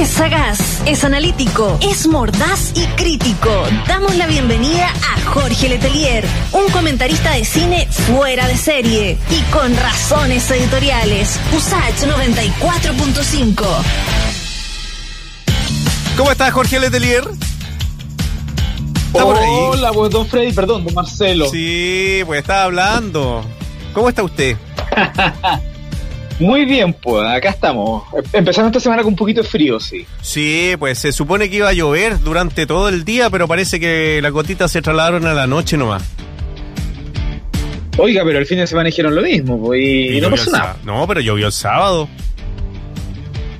[0.00, 3.50] Es sagaz, es analítico, es mordaz y crítico.
[3.86, 9.76] Damos la bienvenida a Jorge Letelier, un comentarista de cine fuera de serie y con
[9.76, 11.38] razones editoriales.
[11.54, 13.66] USACH 94.5.
[16.16, 17.24] ¿Cómo estás, Jorge Letelier?
[19.08, 19.50] ¿Está por ahí?
[19.50, 21.50] Hola, pues, don Freddy, perdón, don Marcelo.
[21.50, 23.44] Sí, pues estaba hablando.
[23.92, 24.56] ¿Cómo está usted?
[26.40, 28.02] Muy bien, pues acá estamos.
[28.32, 30.06] Empezando esta semana con un poquito de frío, sí.
[30.22, 34.20] Sí, pues se supone que iba a llover durante todo el día, pero parece que
[34.22, 36.02] las gotitas se trasladaron a la noche nomás.
[37.98, 40.76] Oiga, pero el fin de semana dijeron lo mismo, pues, y, no pasó nada.
[40.84, 42.08] No, pero llovió el sábado.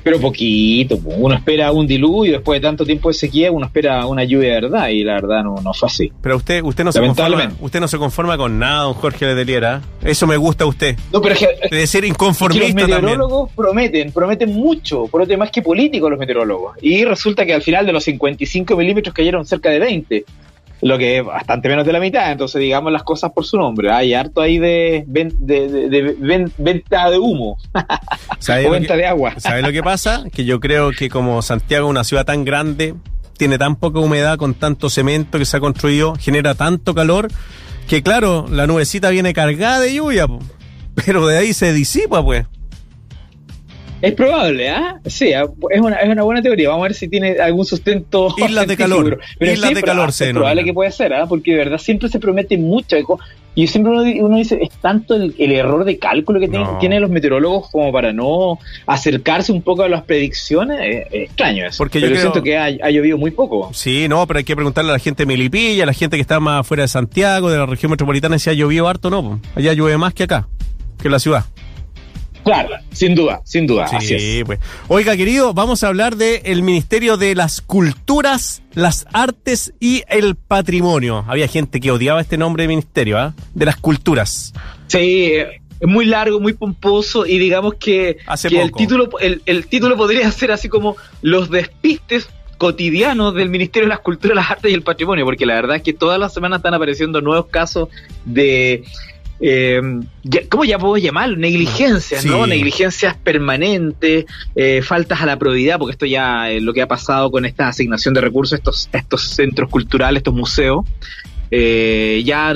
[0.03, 4.23] Pero poquito, uno espera un diluvio después de tanto tiempo de sequía, uno espera una
[4.23, 6.11] lluvia de verdad y la verdad no, no fue así.
[6.21, 9.81] Pero usted, usted no se conforma, usted no se conforma con nada, don Jorge Leteliera.
[10.03, 10.97] Eso me gusta a usted.
[11.13, 15.61] No, pero es que, de ser inconformista los meteorólogos prometen, prometen mucho, prometen más que
[15.61, 16.77] políticos los meteorólogos.
[16.81, 20.25] Y resulta que al final de los 55 milímetros cayeron cerca de 20
[20.81, 23.91] lo que es bastante menos de la mitad, entonces digamos las cosas por su nombre.
[23.91, 27.57] Hay harto ahí de, venta de humo
[28.65, 29.33] o venta de agua.
[29.37, 30.23] ¿Sabes lo que pasa?
[30.31, 32.95] Que yo creo que como Santiago es una ciudad tan grande,
[33.37, 37.27] tiene tan poca humedad con tanto cemento que se ha construido, genera tanto calor,
[37.87, 40.25] que claro, la nubecita viene cargada de lluvia,
[41.05, 42.45] pero de ahí se disipa pues.
[44.01, 44.99] Es probable, ¿ah?
[45.05, 46.69] Sí, ah, es una, es una buena teoría.
[46.69, 48.33] Vamos a ver si tiene algún sustento.
[48.37, 49.19] Islas de calor.
[49.37, 51.25] Pero Islas de calor, Es probable que puede ser, ¿ah?
[51.27, 52.97] Porque de verdad siempre se promete mucho.
[53.53, 53.91] Y siempre
[54.21, 58.57] uno, dice, es tanto el, error de cálculo que tienen, los meteorólogos como para no
[58.87, 60.79] acercarse un poco a las predicciones.
[60.81, 61.77] Es, extraño eso.
[61.77, 63.69] Porque yo siento que ha, llovido muy poco.
[63.73, 66.21] Sí, no, pero hay que preguntarle a la gente de Melipilla, a la gente que
[66.21, 69.41] está más fuera de Santiago, de la región metropolitana, si ha llovido harto o no.
[69.53, 70.47] Allá llueve más que acá,
[70.99, 71.45] que en la ciudad.
[72.43, 73.87] Claro, sin duda, sin duda.
[73.99, 74.59] Sí, pues.
[74.87, 81.23] Oiga, querido, vamos a hablar del Ministerio de las Culturas, las Artes y el Patrimonio.
[81.27, 83.33] Había gente que odiaba este nombre de ministerio, ¿ah?
[83.53, 84.53] De las Culturas.
[84.87, 85.33] Sí,
[85.81, 90.69] es muy largo, muy pomposo y digamos que, el, título, el, título podría ser así
[90.69, 95.47] como Los despistes cotidianos del Ministerio de las Culturas, las Artes y el Patrimonio, porque
[95.47, 97.89] la verdad es que todas las semanas están apareciendo nuevos casos
[98.25, 98.83] de
[99.41, 99.81] eh,
[100.49, 101.35] ¿cómo ya puedo llamarlo?
[101.35, 102.45] Negligencias, ¿no?
[102.45, 104.25] Negligencias permanentes,
[104.55, 107.67] eh, faltas a la probidad, porque esto ya es lo que ha pasado con esta
[107.67, 110.85] asignación de recursos a estos, estos centros culturales, estos museos.
[111.53, 112.53] Eh, ya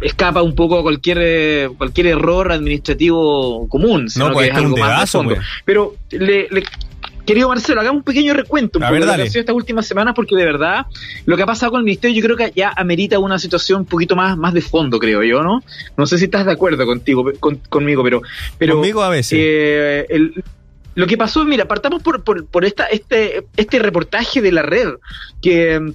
[0.00, 5.38] escapa un poco cualquier cualquier error administrativo común, no, pues es algo más de pues.
[5.64, 6.48] Pero le,
[7.26, 10.14] Querido Marcelo, hagamos un pequeño recuento un de lo que ha sido estas últimas semanas,
[10.14, 10.86] porque de verdad
[11.26, 13.86] lo que ha pasado con el ministerio yo creo que ya amerita una situación un
[13.86, 15.62] poquito más, más de fondo, creo yo, ¿no?
[15.96, 17.24] No sé si estás de acuerdo contigo,
[17.68, 18.22] conmigo, pero,
[18.58, 19.38] pero conmigo a veces.
[19.42, 20.06] Eh,
[20.94, 24.94] lo que pasó, mira, partamos por, por, por esta, este, este reportaje de la red
[25.42, 25.94] que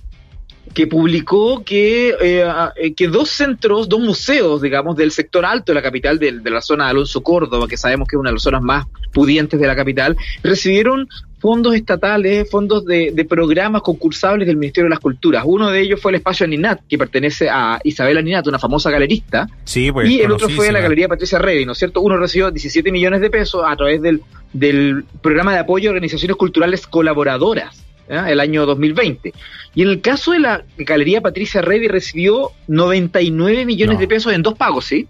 [0.74, 2.46] que publicó que, eh,
[2.76, 6.62] eh, que dos centros, dos museos, digamos, del sector alto de la capital, de, la
[6.62, 9.68] zona de Alonso Córdoba, que sabemos que es una de las zonas más pudientes de
[9.68, 11.08] la capital, recibieron
[11.40, 15.44] fondos estatales, fondos de, programas concursables del Ministerio de las Culturas.
[15.46, 19.48] Uno de ellos fue el espacio Aninat, que pertenece a Isabel Aninat, una famosa galerista.
[19.66, 22.02] Sí, pues, y el otro fue la Galería Patricia Rey, ¿no es cierto?
[22.02, 24.22] Uno recibió 17 millones de pesos a través del,
[24.54, 29.34] del programa de apoyo a organizaciones culturales colaboradoras el año 2020.
[29.73, 34.44] Y en el caso de la Galería Patricia Reddy recibió 99 millones de pesos en
[34.44, 35.07] dos pagos, ¿sí?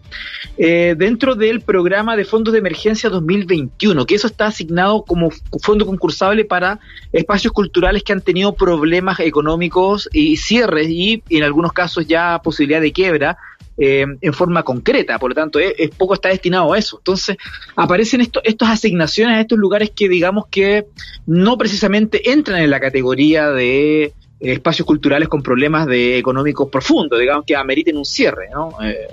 [0.58, 5.32] Eh, dentro del programa de fondos de emergencia 2021, que eso está asignado como
[5.64, 6.80] fondo concursable para
[7.12, 12.82] espacios culturales que han tenido problemas económicos y cierres y en algunos casos ya posibilidad
[12.82, 13.38] de quiebra
[13.78, 16.98] eh, en forma concreta, por lo tanto, es, poco está destinado a eso.
[16.98, 17.38] Entonces,
[17.76, 20.86] aparecen esto, estas asignaciones a estos lugares que digamos que
[21.26, 27.20] no precisamente entran en la categoría de eh, espacios culturales con problemas de económicos profundos,
[27.20, 28.76] digamos que ameriten un cierre, ¿no?
[28.84, 29.08] Eh,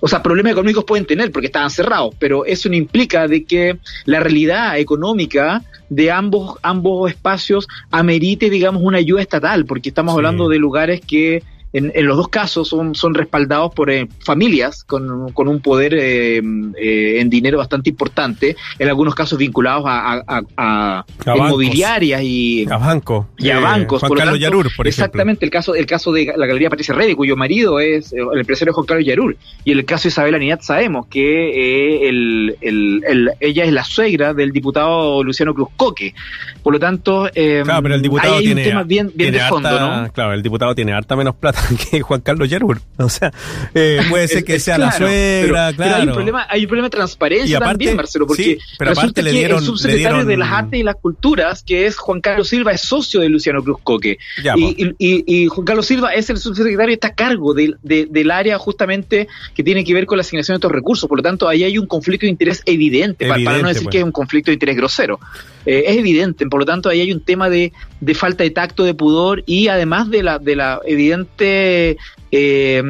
[0.00, 3.78] o sea, problemas económicos pueden tener porque estaban cerrados, pero eso no implica de que
[4.04, 10.48] la realidad económica de ambos, ambos espacios amerite, digamos, una ayuda estatal, porque estamos hablando
[10.48, 11.42] de lugares que
[11.74, 15.92] en, en, los dos casos son, son respaldados por eh, familias con, con, un poder
[15.94, 16.40] eh,
[16.80, 22.76] eh, en dinero bastante importante, en algunos casos vinculados a, a, a, inmobiliarias y a,
[22.78, 24.00] banco, y a bancos.
[24.00, 27.36] Juan Carlos Yarur, por Exactamente, el caso, el caso de la Galería Patricia Reddy, cuyo
[27.36, 29.36] marido es el empresario Juan Carlos Yarur.
[29.64, 34.52] Y el caso de Isabel Aninat sabemos que el, el, ella es la suegra del
[34.52, 36.14] diputado Luciano Cruz Coque.
[36.62, 39.70] Por lo tanto, claro, pero el diputado hay tiene, un tema bien, bien de fondo,
[39.70, 40.12] ¿no?
[40.12, 41.60] Claro, el diputado tiene harta menos plata
[41.90, 42.80] que Juan Carlos Yerbur.
[42.98, 43.32] O sea,
[43.74, 45.76] eh, puede ser que sea la suegra, claro.
[45.76, 49.32] Pero hay, un problema, hay un problema de transparencia también, Marcelo, porque pero resulta le
[49.32, 52.72] dieron, que el subsecretario de las Artes y las Culturas, que es Juan Carlos Silva,
[52.72, 54.18] es socio de Luciano Cruz Coque.
[54.56, 58.58] y, y, Juan Carlos Silva es el subsecretario y está a cargo de, del área
[58.58, 61.08] justamente que tiene que ver con la asignación de estos recursos.
[61.08, 63.92] Por lo tanto, ahí hay un conflicto de interés evidente, para, no decir pues.
[63.92, 65.18] que es un conflicto de interés grosero.
[65.66, 68.84] Eh, es evidente, por lo tanto, ahí hay un tema de, de falta de tacto,
[68.84, 71.96] de pudor y además de la, de la evidente
[72.36, 72.82] eh,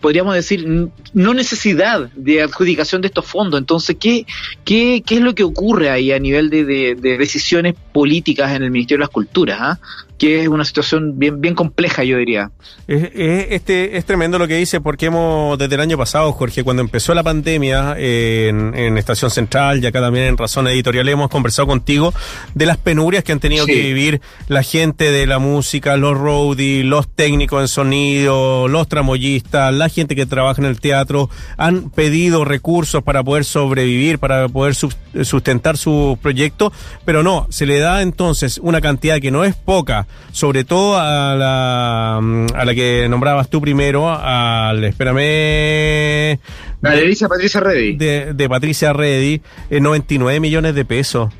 [0.00, 0.64] podríamos decir,
[1.12, 3.58] no necesidad de adjudicación de estos fondos.
[3.58, 4.26] Entonces, ¿qué,
[4.64, 8.70] qué, qué es lo que ocurre ahí a nivel de, de, decisiones políticas en el
[8.70, 9.58] Ministerio de las Culturas?
[9.60, 9.80] ¿ah?
[10.22, 12.52] que es una situación bien, bien compleja, yo diría.
[12.86, 16.80] Es, este, es tremendo lo que dice, porque hemos, desde el año pasado, Jorge, cuando
[16.80, 22.14] empezó la pandemia en, Estación Central y acá también en Razón Editorial, hemos conversado contigo
[22.54, 26.84] de las penurias que han tenido que vivir la gente de la música, los roadies,
[26.84, 32.44] los técnicos en sonido, los tramoyistas, la gente que trabaja en el teatro, han pedido
[32.44, 36.72] recursos para poder sobrevivir, para poder sustentar su proyecto,
[37.04, 41.34] pero no, se le da entonces una cantidad que no es poca sobre todo a
[41.36, 46.38] la, mm, a la que nombrabas tú primero, al, espérame...
[46.80, 47.96] La de Patricia Reddy.
[47.96, 49.40] De, Patricia Reddy,
[49.70, 51.32] 99 millones de pesos.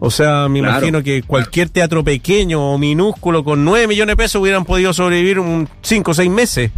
[0.00, 4.40] O sea, me imagino que cualquier teatro pequeño o minúsculo con 9 millones de pesos
[4.40, 6.70] hubieran podido sobrevivir un 5 o 6 meses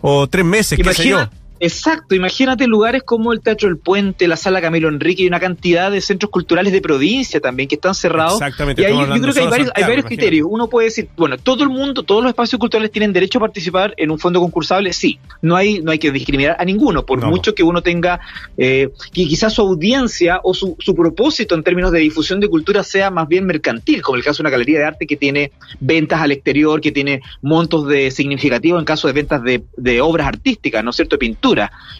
[0.00, 1.28] o 3 meses, qué sé yo.
[1.64, 5.92] Exacto, imagínate lugares como el Teatro del Puente, la Sala Camilo Enrique y una cantidad
[5.92, 8.34] de centros culturales de provincia también que están cerrados.
[8.34, 8.82] Exactamente.
[8.82, 10.48] Y ahí, yo creo que hay varios, hay varios criterios.
[10.50, 13.94] Uno puede decir, bueno, todo el mundo, todos los espacios culturales tienen derecho a participar
[13.96, 15.20] en un fondo concursable, sí.
[15.40, 18.18] No hay, no hay que discriminar a ninguno, por mucho que uno tenga,
[18.56, 22.82] eh, que quizás su audiencia o su, su propósito en términos de difusión de cultura
[22.82, 26.20] sea más bien mercantil, como el caso de una galería de arte que tiene ventas
[26.20, 30.82] al exterior, que tiene montos de significativos en caso de ventas de, de obras artísticas,
[30.82, 31.20] ¿no es cierto?, de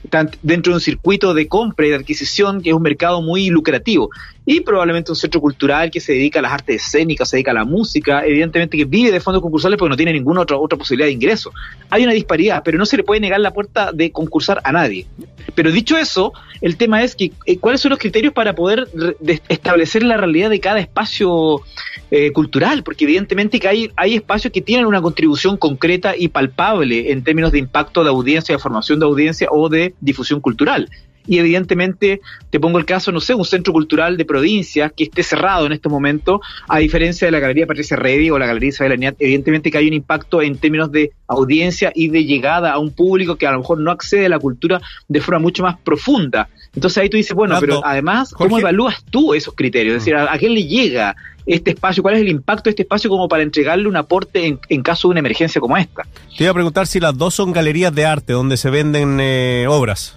[0.04, 3.48] están dentro de un circuito de compra y de adquisición que es un mercado muy
[3.48, 4.10] lucrativo.
[4.44, 7.54] Y probablemente un centro cultural que se dedica a las artes escénicas, se dedica a
[7.54, 11.06] la música, evidentemente que vive de fondos concursales porque no tiene ninguna otra, otra posibilidad
[11.06, 11.52] de ingreso.
[11.90, 15.06] Hay una disparidad, pero no se le puede negar la puerta de concursar a nadie.
[15.54, 18.88] Pero dicho eso, el tema es que eh, cuáles son los criterios para poder
[19.48, 21.60] establecer la realidad de cada espacio
[22.10, 27.12] eh, cultural, porque evidentemente que hay, hay espacios que tienen una contribución concreta y palpable
[27.12, 30.88] en términos de impacto de audiencia, de formación de audiencia o de difusión cultural
[31.26, 32.20] y evidentemente
[32.50, 35.72] te pongo el caso, no sé, un centro cultural de provincia que esté cerrado en
[35.72, 39.70] este momento, a diferencia de la Galería Patricia Reddy o la Galería Isabel Añat, evidentemente
[39.70, 43.46] que hay un impacto en términos de audiencia y de llegada a un público que
[43.46, 46.48] a lo mejor no accede a la cultura de forma mucho más profunda.
[46.74, 49.96] Entonces ahí tú dices, bueno, pero además, ¿cómo evalúas tú esos criterios?
[49.96, 51.14] Es decir, ¿a, quién le llega
[51.44, 52.02] este espacio?
[52.02, 55.12] ¿Cuál es el impacto de este espacio como para entregarle un aporte en, caso de
[55.12, 56.04] una emergencia como esta?
[56.36, 59.66] Te iba a preguntar si las dos son galerías de arte donde se venden eh,
[59.68, 60.16] obras.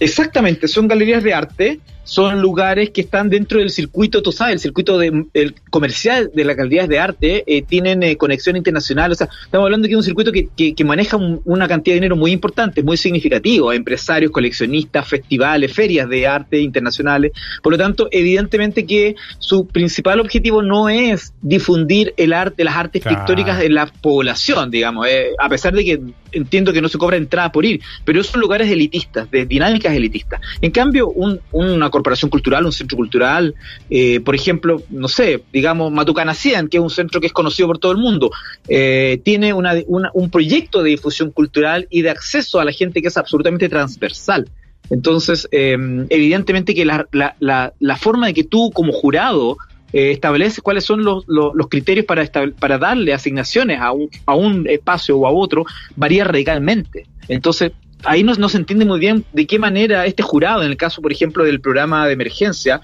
[0.00, 4.60] Exactamente, son galerías de arte son lugares que están dentro del circuito, tú sabes, el
[4.60, 9.14] circuito de, el comercial de las galerías de arte, eh, tienen eh, conexión internacional, o
[9.14, 12.16] sea, estamos hablando de que es un circuito que, que, maneja una cantidad de dinero
[12.16, 17.32] muy importante, muy significativo, empresarios, coleccionistas, festivales, ferias de arte internacionales,
[17.62, 23.02] por lo tanto, evidentemente que su principal objetivo no es difundir el arte, las artes
[23.02, 26.00] pictóricas en la población, digamos, eh, a pesar de que
[26.32, 30.40] entiendo que no se cobra entrada por ir, pero son lugares elitistas, de dinámicas elitistas.
[30.60, 33.54] En cambio, un, una corporación cultural, un centro cultural,
[33.90, 37.68] eh, por ejemplo, no sé, digamos Matucana 100, que es un centro que es conocido
[37.68, 38.30] por todo el mundo,
[38.68, 43.08] eh, tiene una, un proyecto de difusión cultural y de acceso a la gente que
[43.08, 44.48] es absolutamente transversal.
[44.90, 49.56] Entonces, em, evidentemente que la, la, la, forma de que tú como jurado
[49.92, 52.24] eh, estableces cuáles son los, los, criterios para,
[52.58, 55.64] para darle asignaciones a un, a un espacio o a otro
[55.94, 57.06] varía radicalmente.
[57.28, 57.72] Entonces,
[58.04, 61.02] ahí no, no se entiende muy bien de qué manera este jurado, en el caso,
[61.02, 62.80] por ejemplo, del programa de emergencia,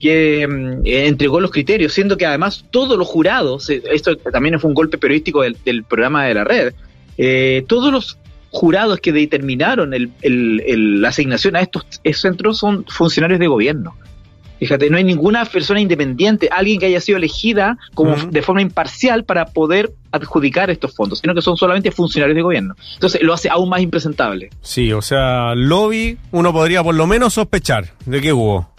[0.00, 4.58] que mm, eh, entregó los criterios, siendo que además todos los jurados, eh, esto también
[4.58, 6.72] fue un golpe periodístico del, programa de la red,
[7.18, 8.18] eh, todos los
[8.50, 11.84] jurados que determinaron el, el, la asignación a estos
[12.14, 13.94] centros son funcionarios de gobierno.
[14.60, 19.24] Fíjate, no hay ninguna persona independiente, alguien que haya sido elegida como de forma imparcial
[19.24, 22.76] para poder adjudicar estos fondos, sino que son solamente funcionarios de gobierno.
[22.92, 24.50] Entonces lo hace aún más impresentable.
[24.60, 28.70] Sí, o sea, lobby uno podría por lo menos sospechar de que hubo.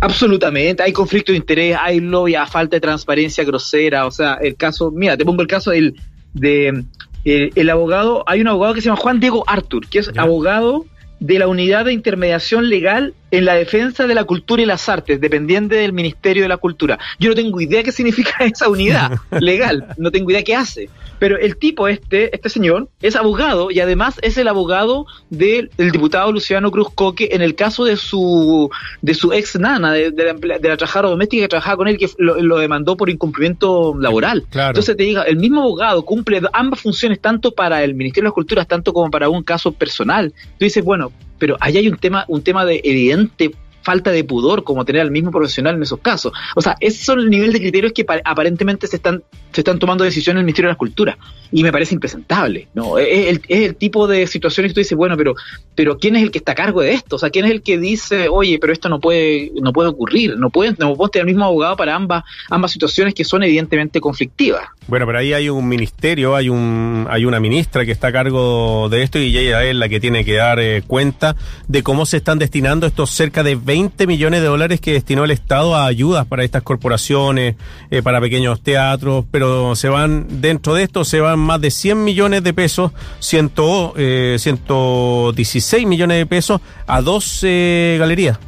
[0.00, 4.56] Absolutamente, hay conflicto de interés, hay lobby, a falta de transparencia grosera, o sea, el
[4.56, 5.98] caso, mira, te pongo el caso del,
[6.34, 6.84] de
[7.24, 10.84] el abogado, hay un abogado que se llama Juan Diego Artur, que es abogado
[11.20, 15.20] de la unidad de intermediación legal en la defensa de la cultura y las artes,
[15.20, 16.98] dependiente del Ministerio de la Cultura.
[17.18, 20.88] Yo no tengo idea qué significa esa unidad legal, no tengo idea qué hace.
[21.18, 26.30] Pero el tipo este, este señor, es abogado y además es el abogado del, diputado
[26.32, 31.10] Luciano Cruz Coque en el caso de su de su ex nana, de, la, trabajadora
[31.10, 34.44] doméstica que trabajaba con él, que lo, demandó por incumplimiento laboral.
[34.52, 38.34] Entonces te diga, el mismo abogado cumple ambas funciones tanto para el Ministerio de las
[38.34, 40.32] Culturas, tanto como para un caso personal.
[40.58, 43.50] Tú dices, bueno, pero ahí hay un tema, un tema de evidente
[43.84, 46.32] falta de pudor como tener al mismo profesional en esos casos.
[46.56, 49.22] O sea, esos son el nivel de criterios que aparentemente se están,
[49.52, 51.18] se están tomando decisiones en el Ministerio de la Cultura.
[51.52, 52.68] Y me parece impresentable.
[52.74, 52.98] ¿no?
[52.98, 55.34] Es el, es el tipo de situaciones que tú dices, bueno, pero,
[55.74, 57.16] pero ¿quién es el que está a cargo de esto?
[57.16, 60.36] O sea, ¿quién es el que dice, oye, pero esto no puede, no puede ocurrir?
[60.36, 64.64] No pueden, no tener el mismo abogado para ambas, ambas situaciones que son evidentemente conflictivas.
[64.86, 68.88] Bueno, pero ahí hay un ministerio, hay un, hay una ministra que está a cargo
[68.88, 71.36] de esto y ella es la que tiene que dar eh, cuenta
[71.68, 75.24] de cómo se están destinando estos cerca de 20 20 millones de dólares que destinó
[75.24, 77.56] el Estado a ayudas para estas corporaciones,
[77.90, 82.04] eh, para pequeños teatros, pero se van, dentro de esto se van más de 100
[82.04, 83.50] millones de pesos, 100,
[83.96, 88.38] eh, 116 millones de pesos a dos eh, galerías.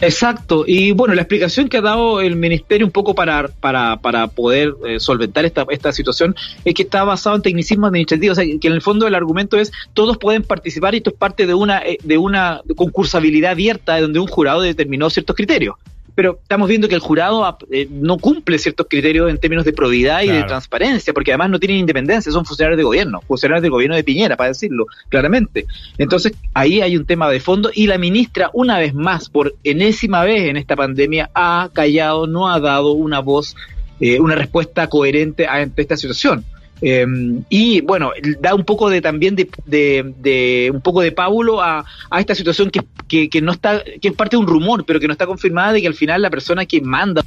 [0.00, 4.26] Exacto, y bueno, la explicación que ha dado el ministerio un poco para, para, para
[4.26, 6.34] poder eh, solventar esta, esta situación
[6.66, 9.56] es que está basado en tecnicismo administrativo, o sea, que en el fondo el argumento
[9.56, 13.98] es todos pueden participar y esto es parte de una, eh, de una concursabilidad abierta
[13.98, 15.76] donde un jurado determinó ciertos criterios
[16.16, 20.22] pero estamos viendo que el jurado eh, no cumple ciertos criterios en términos de probidad
[20.22, 23.96] y de transparencia, porque además no tienen independencia, son funcionarios de gobierno, funcionarios del gobierno
[23.96, 25.66] de Piñera, para decirlo claramente.
[25.98, 30.24] Entonces, ahí hay un tema de fondo y la ministra, una vez más, por enésima
[30.24, 33.54] vez en esta pandemia, ha callado, no ha dado una voz,
[34.00, 36.46] eh, una respuesta coherente ante esta situación.
[36.80, 41.84] Em, y bueno, da un poco de también de, de, un poco de pábulo a,
[42.10, 45.00] a esta situación que, que, que, no está, que es parte de un rumor, pero
[45.00, 47.24] que no está confirmada de que al final la persona que manda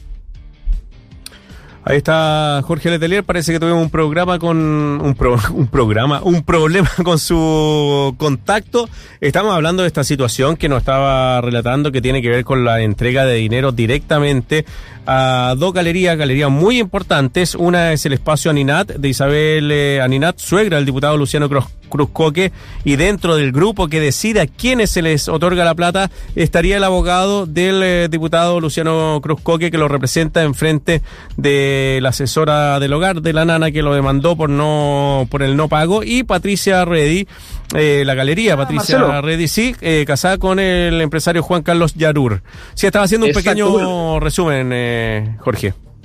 [1.85, 5.15] Ahí está Jorge Letelier, parece que tuvimos un programa con un,
[5.71, 8.89] programa, un problema con su contacto.
[9.21, 12.81] Estamos hablando de esta situación que nos estaba relatando que tiene que ver con la
[12.81, 14.65] entrega de dinero directamente
[15.05, 17.55] a dos galerías, galerías muy importantes.
[17.55, 21.49] Una es el espacio Aninat de Isabel eh, Aninat, suegra del diputado Luciano
[21.89, 22.51] Cruzcoque,
[22.83, 26.83] y dentro del grupo que decide a quiénes se les otorga la plata estaría el
[26.83, 31.01] abogado del eh, diputado Luciano Cruzcoque que lo representa en frente
[31.37, 35.57] de la asesora del hogar de la nana que lo demandó por no por el
[35.57, 37.27] no pago y Patricia Reddy
[37.75, 42.41] eh, la galería, ah, Patricia Reddy, sí, eh, casada con el empresario Juan Carlos Yarur.
[42.73, 45.37] Sí, estaba haciendo un pequeño resumen,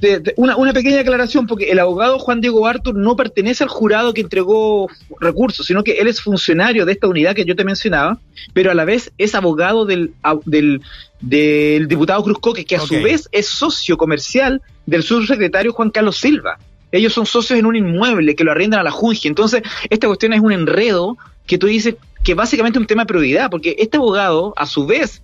[0.00, 0.34] Jorge.
[0.36, 4.20] una, una, pequeña aclaración, porque el abogado Juan Diego Artur no pertenece al jurado que
[4.20, 4.88] entregó
[5.20, 8.18] recursos, sino que él es funcionario de esta unidad que yo te mencionaba,
[8.52, 10.12] pero a la vez es abogado del,
[10.44, 10.82] del,
[11.20, 16.18] del diputado Cruz Coque, que a su vez es socio comercial del subsecretario Juan Carlos
[16.18, 16.58] Silva.
[16.92, 19.26] Ellos son socios en un inmueble que lo arriendan a la Junji.
[19.26, 23.06] Entonces, esta cuestión es un enredo que tú dices que básicamente es un tema de
[23.06, 25.20] prioridad, porque este abogado, a su vez,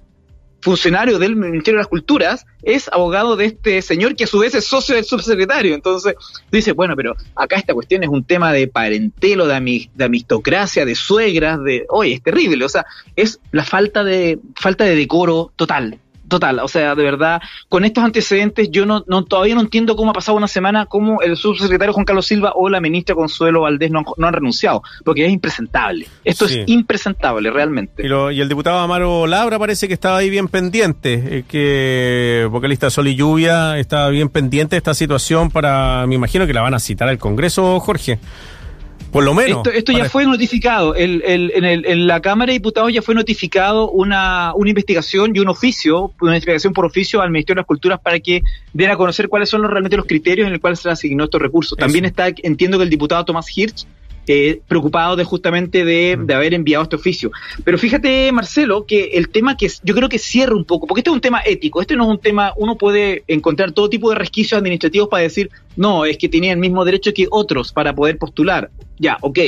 [0.60, 4.54] funcionario del Ministerio de las Culturas, es abogado de este señor que a su vez
[4.54, 5.74] es socio del subsecretario.
[5.74, 10.04] Entonces, tú dices, bueno, pero acá esta cuestión es un tema de parentelo, de, de
[10.04, 12.64] amistocracia, de suegras, de, oye, es terrible.
[12.64, 12.84] O sea,
[13.16, 15.98] es la falta de, falta de decoro total
[16.30, 20.12] total, o sea, de verdad, con estos antecedentes yo no, no todavía no entiendo cómo
[20.12, 23.90] ha pasado una semana, cómo el subsecretario Juan Carlos Silva o la ministra Consuelo Valdés
[23.90, 26.06] no, han, renunciado, porque es impresentable.
[26.24, 28.02] Esto es impresentable, realmente.
[28.06, 33.08] Y, el diputado Amaro Labra parece que estaba ahí bien pendiente, eh, que vocalista Sol
[33.08, 36.78] y Lluvia estaba bien pendiente de esta situación para, me imagino que la van a
[36.78, 38.18] citar al Congreso, Jorge.
[39.10, 39.66] Por lo menos.
[39.66, 40.94] Esto, ya fue notificado.
[40.94, 45.34] El, el, en, el, en, la Cámara de Diputados ya fue notificado una, una investigación
[45.34, 48.42] y un oficio, una investigación por oficio al Ministerio de las Culturas para que
[48.72, 51.42] den a conocer cuáles son los, realmente los criterios en los cuales se asignó estos
[51.42, 51.76] recursos.
[51.76, 53.86] También está, entiendo que el diputado Tomás Hirsch
[54.32, 57.32] eh, preocupado de justamente de, de, haber enviado este oficio.
[57.64, 61.10] Pero fíjate, Marcelo, que el tema que yo creo que cierra un poco, porque este
[61.10, 64.14] es un tema ético, este no es un tema, uno puede encontrar todo tipo de
[64.14, 68.18] resquicios administrativos para decir, no, es que tenía el mismo derecho que otros para poder
[68.18, 68.70] postular.
[69.00, 69.40] Ya, ok.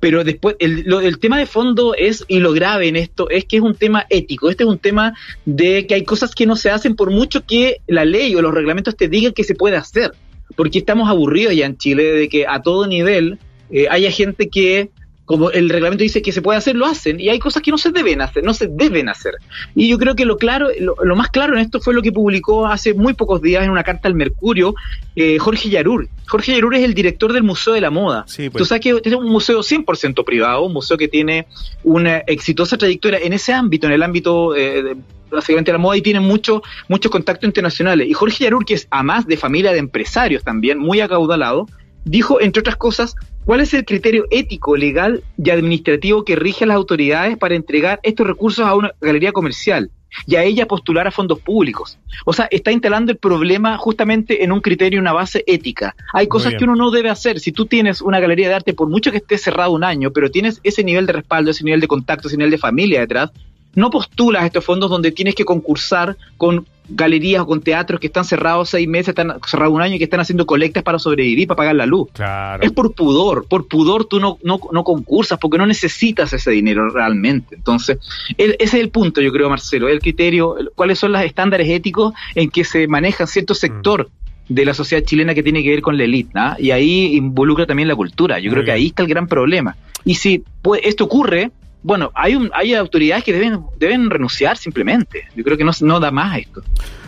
[0.00, 3.56] Pero después, el, el tema de fondo es, y lo grave en esto, es que
[3.56, 4.50] es un tema ético.
[4.50, 5.14] Este es un tema
[5.46, 8.52] de que hay cosas que no se hacen por mucho que la ley o los
[8.52, 10.12] reglamentos te digan que se puede hacer.
[10.56, 13.38] Porque estamos aburridos ya en Chile de que a todo nivel
[13.70, 14.90] eh, haya gente que
[15.30, 17.78] como el reglamento dice que se puede hacer, lo hacen, y hay cosas que no
[17.78, 19.34] se deben hacer, no se deben hacer.
[19.76, 22.66] Y yo creo que lo claro, lo, más claro en esto fue lo que publicó
[22.66, 24.74] hace muy pocos días en una carta al Mercurio
[25.14, 26.08] eh, Jorge Yarur.
[26.26, 28.24] Jorge Yarur es el director del Museo de la Moda.
[28.26, 28.60] Sí, pues.
[28.60, 31.46] Tú sabes que es un museo 100% privado, un museo que tiene
[31.84, 34.96] una exitosa trayectoria en ese ámbito, en el ámbito eh, de,
[35.30, 38.08] básicamente la moda y tiene muchos muchos contactos internacionales.
[38.08, 41.68] Y Jorge Yarur, que es además de familia de empresarios también, muy acaudalado,
[42.04, 43.14] dijo, entre otras cosas,
[43.50, 47.98] cuál es el criterio ético, legal y administrativo que rige a las autoridades para entregar
[48.04, 49.90] estos recursos a una galería comercial
[50.24, 51.98] y a ella postular a fondos públicos.
[52.24, 55.96] O sea, está instalando el problema justamente en un criterio, una base ética.
[56.12, 57.40] Hay cosas que uno no debe hacer.
[57.40, 60.30] Si tú tienes una galería de arte, por mucho que esté cerrado un año, pero
[60.30, 63.32] tienes ese nivel de respaldo, ese nivel de contacto, ese nivel de familia detrás,
[63.74, 68.08] no postulas a estos fondos donde tienes que concursar con galerías o con teatros que
[68.08, 71.46] están cerrados seis meses, están cerrados un año y que están haciendo colectas para sobrevivir,
[71.46, 72.08] para pagar la luz.
[72.12, 72.62] Claro.
[72.62, 76.90] Es por pudor, por pudor tú no, no, no concursas porque no necesitas ese dinero
[76.90, 77.54] realmente.
[77.54, 77.98] Entonces,
[78.36, 82.12] el, ese es el punto, yo creo, Marcelo, el criterio, cuáles son los estándares éticos
[82.34, 84.10] en que se maneja cierto sector.
[84.48, 86.56] de la sociedad chilena que tiene que ver con la élite, ¿no?
[86.58, 88.40] y ahí involucra también la cultura.
[88.40, 89.76] Yo Muy creo que ahí está el gran problema.
[90.04, 95.28] Y si pues, esto ocurre, bueno, hay un, hay autoridades que deben, deben renunciar simplemente.
[95.34, 96.62] Yo creo que no, no da más esto.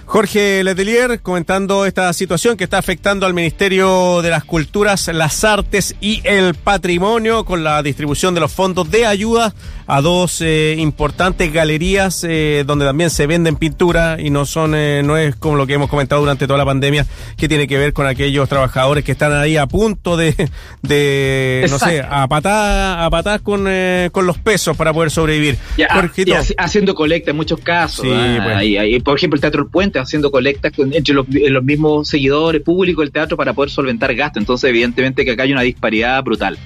[0.07, 5.95] Jorge Letelier comentando esta situación que está afectando al Ministerio de las Culturas, las Artes
[6.01, 9.55] y el Patrimonio con la distribución de los fondos de ayuda
[9.87, 15.03] a dos eh, importantes galerías eh, donde también se venden pintura y no son eh,
[15.05, 17.07] no es como lo que hemos comentado durante toda la pandemia
[17.37, 20.35] que tiene que ver con aquellos trabajadores que están ahí a punto de,
[20.83, 25.57] de no sé, a patadas a patadas con, eh, con los pesos para poder sobrevivir.
[25.79, 25.89] Ya,
[26.27, 28.05] y haciendo colecta en muchos casos.
[28.05, 28.41] Sí, ¿ah?
[28.45, 28.57] pues.
[28.57, 31.63] Ahí- ahí, por ejemplo, el Teatro El Puente haciendo colectas con- entre los, eh, los
[31.65, 34.41] mismos seguidores públicos del teatro para poder solventar gastos.
[34.41, 36.59] Entonces, evidentemente que acá hay una disparidad brutal.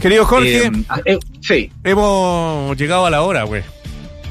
[0.00, 0.72] querido Jorge, Eh,
[1.06, 1.70] eh, sí.
[1.82, 3.62] hemos llegado a la hora, güey.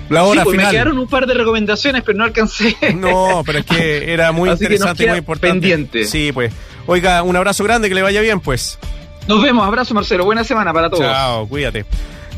[0.10, 0.72] La hora Sí, pues me final.
[0.72, 2.76] quedaron un par de recomendaciones, pero no alcancé.
[2.96, 5.52] No, pero es que era muy interesante y muy importante.
[5.52, 6.06] pendiente.
[6.06, 6.54] Sí, pues.
[6.86, 8.80] Oiga, un abrazo grande, que le vaya bien, pues.
[9.28, 11.04] Nos vemos, abrazo Marcelo, buena semana para todos.
[11.04, 11.84] Chao, cuídate.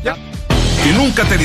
[0.02, 1.36] Que nunca te.